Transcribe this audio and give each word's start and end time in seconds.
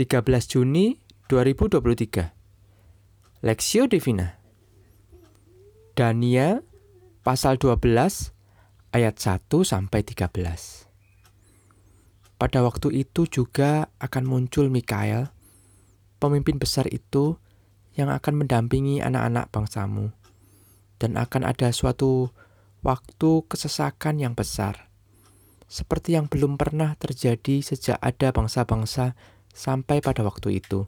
13 0.00 0.24
Juni 0.48 0.96
2023 1.28 3.44
Lexio 3.44 3.84
Divina. 3.84 4.40
Daniel 5.92 6.64
pasal 7.20 7.60
12 7.60 7.84
ayat 8.96 9.14
1 9.20 9.44
sampai 9.60 10.00
13 10.00 10.88
Pada 12.40 12.64
waktu 12.64 13.04
itu 13.04 13.28
juga 13.28 13.92
akan 14.00 14.24
muncul 14.24 14.72
Mikael, 14.72 15.28
pemimpin 16.16 16.56
besar 16.56 16.88
itu 16.88 17.36
yang 17.92 18.08
akan 18.08 18.40
mendampingi 18.40 19.04
anak-anak 19.04 19.52
bangsamu 19.52 20.16
dan 20.96 21.20
akan 21.20 21.44
ada 21.44 21.76
suatu 21.76 22.32
waktu 22.80 23.44
kesesakan 23.52 24.16
yang 24.16 24.32
besar 24.32 24.88
seperti 25.68 26.16
yang 26.16 26.24
belum 26.24 26.56
pernah 26.56 26.96
terjadi 26.96 27.60
sejak 27.60 28.00
ada 28.00 28.32
bangsa-bangsa 28.32 29.12
sampai 29.54 30.00
pada 30.00 30.22
waktu 30.22 30.62
itu. 30.62 30.86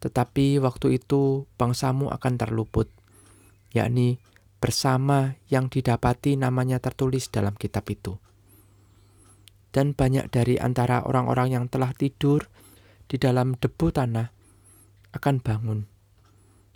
Tetapi 0.00 0.56
waktu 0.64 0.96
itu 0.96 1.44
bangsamu 1.60 2.08
akan 2.08 2.34
terluput, 2.40 2.88
yakni 3.76 4.16
bersama 4.60 5.36
yang 5.48 5.68
didapati 5.68 6.36
namanya 6.36 6.80
tertulis 6.80 7.28
dalam 7.28 7.56
kitab 7.56 7.88
itu. 7.92 8.16
Dan 9.70 9.94
banyak 9.94 10.32
dari 10.32 10.58
antara 10.58 11.04
orang-orang 11.04 11.54
yang 11.54 11.64
telah 11.70 11.94
tidur 11.94 12.48
di 13.06 13.20
dalam 13.20 13.54
debu 13.54 13.86
tanah 13.92 14.32
akan 15.14 15.36
bangun, 15.42 15.80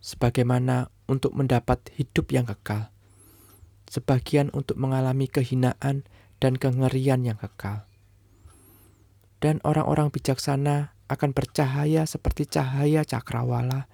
sebagaimana 0.02 0.90
untuk 1.06 1.32
mendapat 1.32 1.80
hidup 1.94 2.30
yang 2.30 2.46
kekal, 2.46 2.90
sebagian 3.88 4.50
untuk 4.52 4.76
mengalami 4.78 5.30
kehinaan 5.30 6.04
dan 6.42 6.58
kengerian 6.58 7.22
yang 7.24 7.38
kekal. 7.38 7.86
Dan 9.44 9.60
orang-orang 9.60 10.08
bijaksana 10.08 10.96
akan 11.12 11.36
bercahaya 11.36 12.08
seperti 12.08 12.48
cahaya 12.48 13.04
cakrawala, 13.04 13.92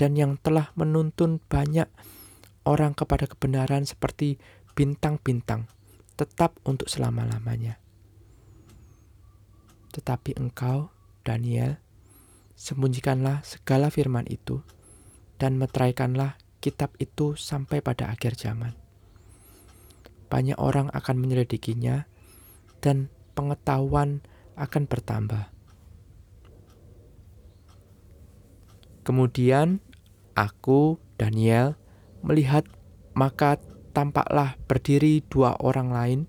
dan 0.00 0.16
yang 0.16 0.40
telah 0.40 0.72
menuntun 0.72 1.36
banyak 1.36 1.84
orang 2.64 2.96
kepada 2.96 3.28
kebenaran 3.28 3.84
seperti 3.84 4.40
bintang-bintang, 4.72 5.68
tetap 6.16 6.56
untuk 6.64 6.88
selama-lamanya. 6.88 7.76
Tetapi 9.92 10.40
engkau, 10.40 10.88
Daniel, 11.28 11.76
sembunyikanlah 12.56 13.44
segala 13.44 13.92
firman 13.92 14.24
itu, 14.32 14.64
dan 15.36 15.60
meteraikanlah 15.60 16.40
kitab 16.64 16.96
itu 16.96 17.36
sampai 17.36 17.84
pada 17.84 18.08
akhir 18.08 18.40
zaman 18.40 18.72
banyak 20.34 20.58
orang 20.58 20.90
akan 20.90 21.22
menyelidikinya, 21.22 22.10
dan 22.82 23.06
pengetahuan 23.38 24.26
akan 24.54 24.86
bertambah. 24.86 25.50
Kemudian 29.04 29.84
aku, 30.32 30.96
Daniel, 31.20 31.76
melihat, 32.24 32.64
maka 33.12 33.60
tampaklah 33.92 34.56
berdiri 34.64 35.22
dua 35.28 35.54
orang 35.60 35.92
lain, 35.92 36.20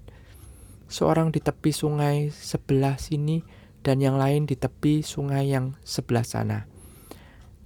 seorang 0.91 1.31
di 1.31 1.41
tepi 1.41 1.71
sungai 1.71 2.29
sebelah 2.29 2.99
sini, 3.01 3.41
dan 3.81 4.03
yang 4.03 4.19
lain 4.21 4.45
di 4.45 4.53
tepi 4.59 5.01
sungai 5.01 5.49
yang 5.49 5.79
sebelah 5.81 6.27
sana. 6.27 6.69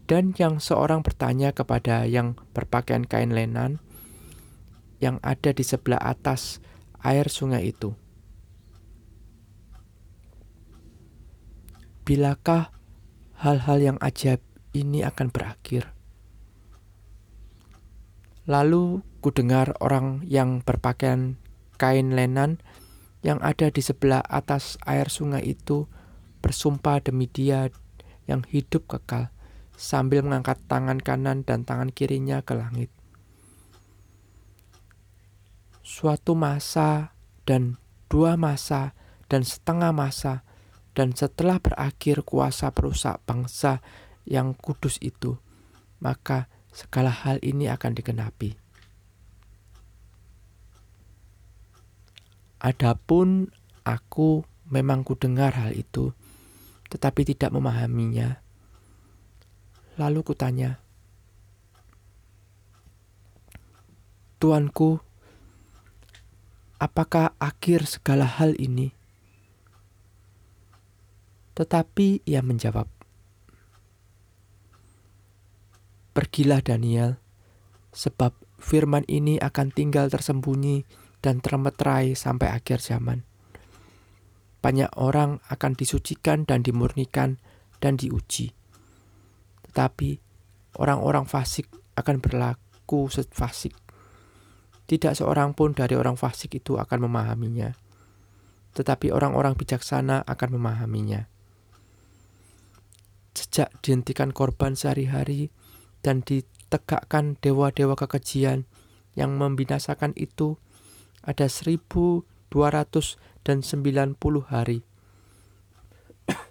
Dan 0.07 0.33
yang 0.39 0.57
seorang 0.57 1.03
bertanya 1.03 1.53
kepada 1.53 2.07
yang 2.07 2.39
berpakaian 2.55 3.05
kain 3.05 3.35
lenan, 3.35 3.83
yang 5.03 5.19
ada 5.19 5.51
di 5.51 5.63
sebelah 5.63 5.99
atas 5.99 6.63
air 7.03 7.27
sungai 7.27 7.71
itu. 7.75 7.98
Bilakah 12.09 12.73
hal-hal 13.37 13.77
yang 13.77 13.97
ajaib 14.01 14.41
ini 14.73 15.05
akan 15.05 15.29
berakhir? 15.29 15.93
Lalu 18.49 19.05
ku 19.21 19.29
dengar 19.29 19.77
orang 19.77 20.25
yang 20.25 20.65
berpakaian 20.65 21.37
kain 21.77 22.17
lenan 22.17 22.65
yang 23.21 23.37
ada 23.45 23.69
di 23.69 23.85
sebelah 23.85 24.25
atas 24.25 24.81
air 24.89 25.13
sungai 25.13 25.45
itu 25.45 25.85
bersumpah 26.41 26.97
demi 26.97 27.29
dia 27.29 27.69
yang 28.25 28.41
hidup 28.49 28.89
kekal 28.89 29.29
sambil 29.77 30.25
mengangkat 30.25 30.57
tangan 30.65 30.97
kanan 30.97 31.45
dan 31.45 31.61
tangan 31.61 31.93
kirinya 31.93 32.41
ke 32.41 32.57
langit 32.57 32.89
suatu 35.85 36.33
masa 36.33 37.17
dan 37.45 37.81
dua 38.09 38.33
masa 38.33 38.97
dan 39.25 39.41
setengah 39.41 39.89
masa 39.89 40.45
dan 40.97 41.13
setelah 41.13 41.61
berakhir 41.61 42.25
kuasa 42.25 42.73
perusak 42.73 43.21
bangsa 43.23 43.79
yang 44.25 44.53
kudus 44.57 44.97
itu, 45.01 45.37
maka 46.01 46.51
segala 46.69 47.09
hal 47.09 47.41
ini 47.41 47.69
akan 47.69 47.91
digenapi. 47.97 48.57
Adapun 52.59 53.47
aku 53.87 54.43
memang 54.67 55.07
kudengar 55.07 55.55
hal 55.55 55.71
itu, 55.71 56.11
tetapi 56.91 57.23
tidak 57.23 57.55
memahaminya. 57.55 58.43
Lalu 59.95 60.19
kutanya, 60.23 60.79
Tuanku, 64.39 65.03
apakah 66.79 67.35
akhir 67.43 67.87
segala 67.87 68.23
hal 68.23 68.55
ini? 68.55 68.98
Tetapi 71.59 72.23
ia 72.23 72.39
menjawab, 72.39 72.87
Pergilah 76.15 76.63
Daniel, 76.63 77.19
sebab 77.91 78.31
firman 78.59 79.03
ini 79.11 79.39
akan 79.39 79.71
tinggal 79.75 80.07
tersembunyi 80.07 80.87
dan 81.19 81.43
termeterai 81.43 82.15
sampai 82.15 82.51
akhir 82.55 82.79
zaman. 82.79 83.27
Banyak 84.59 84.95
orang 84.99 85.39
akan 85.47 85.75
disucikan 85.75 86.43
dan 86.43 86.63
dimurnikan 86.63 87.39
dan 87.83 87.95
diuji. 87.95 88.51
Tetapi 89.67 90.09
orang-orang 90.79 91.23
fasik 91.27 91.67
akan 91.95 92.19
berlaku 92.19 93.07
fasik 93.31 93.75
tidak 94.89 95.13
seorang 95.13 95.53
pun 95.53 95.77
dari 95.77 95.93
orang 95.93 96.17
fasik 96.17 96.57
itu 96.57 96.81
akan 96.81 97.05
memahaminya, 97.05 97.77
tetapi 98.73 99.13
orang-orang 99.13 99.53
bijaksana 99.53 100.25
akan 100.25 100.57
memahaminya. 100.57 101.29
Sejak 103.39 103.71
dihentikan 103.79 104.35
korban 104.35 104.75
sehari-hari 104.75 105.47
dan 106.03 106.19
ditegakkan 106.27 107.39
dewa-dewa 107.39 107.95
kekejian 107.95 108.67
yang 109.15 109.39
membinasakan 109.39 110.11
itu, 110.19 110.59
ada 111.23 111.47
1290 111.47 113.07
hari. 114.51 114.83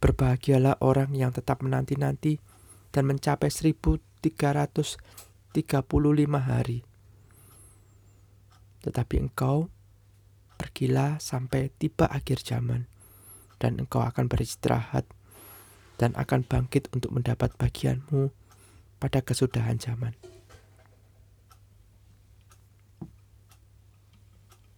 Berbahagialah 0.00 0.80
orang 0.80 1.12
yang 1.12 1.36
tetap 1.36 1.60
menanti-nanti 1.60 2.40
dan 2.88 3.04
mencapai 3.04 3.52
1300 3.52 4.96
35 5.56 6.36
hari. 6.36 6.84
Tetapi 8.84 9.14
engkau 9.16 9.72
pergilah 10.60 11.16
sampai 11.16 11.72
tiba 11.80 12.04
akhir 12.12 12.44
zaman, 12.44 12.84
dan 13.62 13.80
engkau 13.80 14.04
akan 14.04 14.28
beristirahat 14.28 15.08
dan 15.96 16.12
akan 16.16 16.44
bangkit 16.44 16.92
untuk 16.92 17.12
mendapat 17.12 17.52
bagianmu 17.56 18.28
pada 19.00 19.24
kesudahan 19.24 19.80
zaman. 19.80 20.12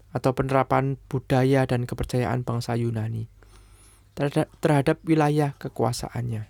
atau 0.10 0.34
penerapan 0.34 0.98
budaya 1.06 1.70
dan 1.70 1.86
kepercayaan 1.86 2.42
bangsa 2.42 2.74
Yunani 2.74 3.30
terhadap, 4.18 4.50
terhadap 4.58 4.98
wilayah 5.06 5.54
kekuasaannya. 5.62 6.50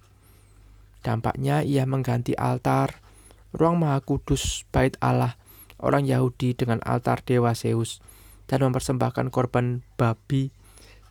Dampaknya 1.04 1.68
ia 1.68 1.84
mengganti 1.84 2.32
altar, 2.40 3.04
ruang 3.52 3.84
maha 3.84 4.00
kudus, 4.00 4.64
bait 4.72 4.96
Allah, 5.04 5.36
orang 5.84 6.08
Yahudi 6.08 6.56
dengan 6.56 6.80
altar 6.88 7.20
dewa 7.28 7.52
Zeus 7.52 8.00
dan 8.48 8.64
mempersembahkan 8.64 9.28
korban 9.28 9.84
babi 10.00 10.56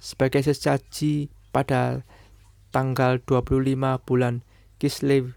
sebagai 0.00 0.40
sesaji 0.40 1.28
pada 1.52 2.00
tanggal 2.72 3.20
25 3.20 3.76
bulan 4.08 4.45
Kislev 4.76 5.32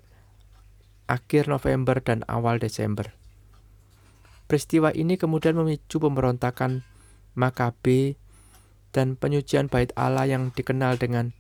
akhir 1.08 1.48
November 1.48 2.04
dan 2.04 2.28
awal 2.28 2.60
Desember. 2.60 3.16
Peristiwa 4.52 4.92
ini 4.92 5.16
kemudian 5.16 5.56
memicu 5.56 6.02
pemberontakan 6.02 6.84
Makabe 7.40 8.20
dan 8.92 9.16
penyucian 9.16 9.72
bait 9.72 9.96
Allah 9.96 10.28
yang 10.28 10.52
dikenal 10.52 11.00
dengan 11.00 11.32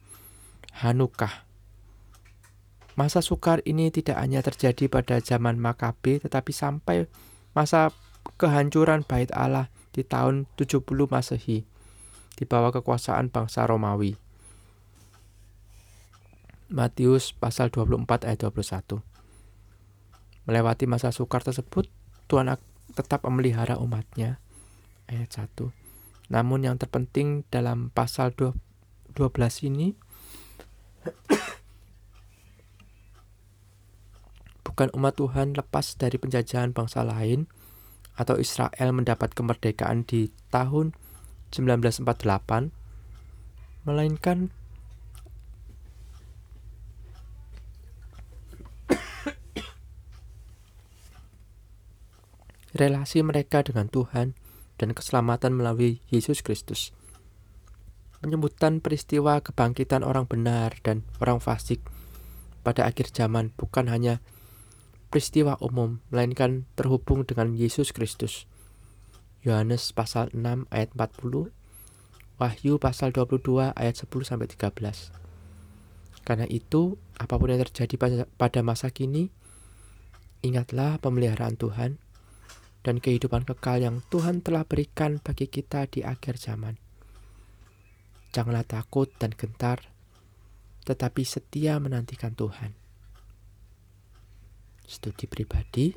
Hanukah. 0.80 1.44
Masa 2.96 3.20
sukar 3.20 3.60
ini 3.68 3.92
tidak 3.92 4.16
hanya 4.16 4.40
terjadi 4.40 4.88
pada 4.88 5.20
zaman 5.20 5.60
Makabe 5.60 6.24
tetapi 6.24 6.56
sampai 6.56 7.12
masa 7.52 7.92
kehancuran 8.40 9.04
bait 9.04 9.28
Allah 9.36 9.68
di 9.92 10.08
tahun 10.08 10.48
70 10.56 10.88
Masehi 11.10 11.68
di 12.40 12.44
bawah 12.48 12.72
kekuasaan 12.72 13.28
bangsa 13.28 13.68
Romawi. 13.68 14.29
Matius 16.70 17.34
pasal 17.34 17.74
24 17.74 18.30
ayat 18.30 18.46
21. 18.46 19.02
Melewati 20.46 20.86
masa 20.86 21.10
sukar 21.10 21.42
tersebut, 21.42 21.90
Tuhan 22.30 22.54
tetap 22.94 23.26
memelihara 23.26 23.82
umatnya. 23.82 24.38
Ayat 25.10 25.50
1. 25.50 25.74
Namun 26.30 26.62
yang 26.70 26.78
terpenting 26.78 27.42
dalam 27.50 27.90
pasal 27.90 28.38
12 28.38 28.54
ini 29.66 29.98
bukan 34.70 34.94
umat 34.94 35.18
Tuhan 35.18 35.58
lepas 35.58 35.98
dari 35.98 36.22
penjajahan 36.22 36.70
bangsa 36.78 37.02
lain 37.02 37.50
atau 38.14 38.38
Israel 38.38 38.94
mendapat 38.94 39.34
kemerdekaan 39.34 40.06
di 40.06 40.30
tahun 40.54 40.94
1948 41.50 42.06
melainkan 43.90 44.54
relasi 52.80 53.20
mereka 53.20 53.60
dengan 53.60 53.92
Tuhan 53.92 54.40
dan 54.80 54.96
keselamatan 54.96 55.52
melalui 55.52 56.00
Yesus 56.08 56.40
Kristus. 56.40 56.96
Penyebutan 58.24 58.80
peristiwa 58.80 59.44
kebangkitan 59.44 60.08
orang 60.08 60.24
benar 60.28 60.80
dan 60.84 61.04
orang 61.20 61.44
fasik 61.44 61.84
pada 62.64 62.88
akhir 62.88 63.12
zaman 63.12 63.52
bukan 63.60 63.92
hanya 63.92 64.24
peristiwa 65.12 65.60
umum, 65.60 66.00
melainkan 66.12 66.64
terhubung 66.80 67.28
dengan 67.28 67.56
Yesus 67.56 67.92
Kristus. 67.92 68.48
Yohanes 69.44 69.92
pasal 69.96 70.32
6 70.36 70.68
ayat 70.72 70.92
40, 70.96 71.52
Wahyu 72.40 72.80
pasal 72.80 73.12
22 73.12 73.76
ayat 73.76 73.96
10 74.00 74.08
sampai 74.24 74.48
13. 74.48 75.12
Karena 76.24 76.46
itu, 76.48 77.00
apa 77.20 77.36
pun 77.40 77.52
yang 77.52 77.64
terjadi 77.64 77.96
pada 78.36 78.60
masa 78.62 78.92
kini, 78.92 79.32
ingatlah 80.44 81.00
pemeliharaan 81.04 81.56
Tuhan 81.56 82.00
dan 82.80 83.04
kehidupan 83.04 83.44
kekal 83.44 83.84
yang 83.84 84.00
Tuhan 84.08 84.40
telah 84.40 84.64
berikan 84.64 85.20
bagi 85.20 85.52
kita 85.52 85.88
di 85.92 86.06
akhir 86.06 86.40
zaman. 86.40 86.80
Janganlah 88.32 88.64
takut 88.64 89.10
dan 89.20 89.34
gentar, 89.34 89.84
tetapi 90.86 91.26
setia 91.26 91.82
menantikan 91.82 92.38
Tuhan. 92.38 92.78
Studi 94.86 95.26
pribadi, 95.30 95.94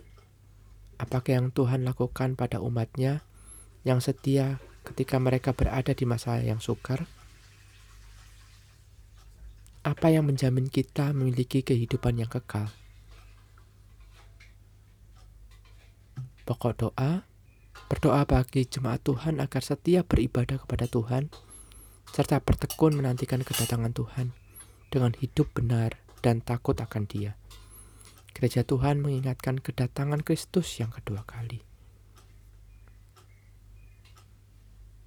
apakah 1.00 1.32
yang 1.32 1.48
Tuhan 1.54 1.86
lakukan 1.86 2.34
pada 2.36 2.60
umatnya 2.60 3.24
yang 3.86 4.00
setia 4.00 4.60
ketika 4.84 5.16
mereka 5.22 5.54
berada 5.54 5.94
di 5.94 6.04
masa 6.04 6.42
yang 6.42 6.58
sukar? 6.58 7.06
Apa 9.82 10.14
yang 10.14 10.28
menjamin 10.28 10.70
kita 10.70 11.10
memiliki 11.10 11.64
kehidupan 11.66 12.22
yang 12.22 12.30
kekal? 12.30 12.70
Pokok 16.42 16.72
doa, 16.74 17.22
berdoa 17.86 18.26
bagi 18.26 18.66
jemaat 18.66 19.02
Tuhan 19.06 19.38
agar 19.38 19.62
setia 19.62 20.02
beribadah 20.02 20.58
kepada 20.58 20.90
Tuhan, 20.90 21.30
serta 22.10 22.42
bertekun 22.42 22.98
menantikan 22.98 23.40
kedatangan 23.46 23.94
Tuhan 23.94 24.34
dengan 24.90 25.14
hidup 25.16 25.48
benar 25.54 25.96
dan 26.20 26.44
takut 26.44 26.76
akan 26.76 27.08
Dia. 27.08 27.38
Gereja 28.32 28.66
Tuhan 28.66 29.00
mengingatkan 29.00 29.60
kedatangan 29.62 30.24
Kristus 30.24 30.68
yang 30.80 30.90
kedua 30.90 31.22
kali. 31.24 31.71